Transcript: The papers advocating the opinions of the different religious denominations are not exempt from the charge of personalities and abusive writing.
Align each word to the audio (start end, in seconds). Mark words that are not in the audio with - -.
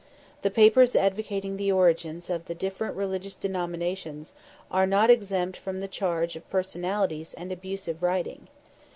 The 0.41 0.49
papers 0.49 0.95
advocating 0.95 1.57
the 1.57 1.69
opinions 1.69 2.31
of 2.31 2.45
the 2.45 2.55
different 2.55 2.95
religious 2.95 3.35
denominations 3.35 4.33
are 4.71 4.87
not 4.87 5.11
exempt 5.11 5.57
from 5.57 5.79
the 5.79 5.87
charge 5.87 6.35
of 6.35 6.49
personalities 6.49 7.35
and 7.35 7.51
abusive 7.51 8.01
writing. 8.01 8.47